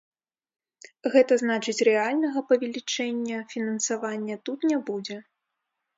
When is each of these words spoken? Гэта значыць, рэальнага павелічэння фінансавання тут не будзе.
Гэта 1.15 1.33
значыць, 1.43 1.85
рэальнага 1.89 2.43
павелічэння 2.49 3.37
фінансавання 3.55 4.35
тут 4.51 4.59
не 4.71 4.77
будзе. 4.89 5.17